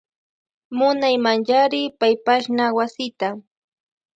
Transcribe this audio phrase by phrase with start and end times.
[0.77, 3.29] Munaymanchari paypashna wasita.